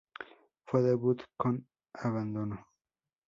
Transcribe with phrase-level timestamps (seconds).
[0.65, 2.65] Fue debut con abandono.